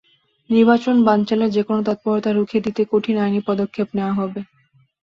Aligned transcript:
নির্বাচন 0.49 0.95
বানচালের 1.07 1.49
যেকোনো 1.51 1.79
তৎপরতা 1.83 2.31
রুখে 2.31 2.57
দিতে 2.65 2.81
কঠোর 2.91 3.15
আইনি 3.17 3.39
পদক্ষেপ 3.49 3.87
নেওয়া 3.97 4.13
হবে। 4.13 4.39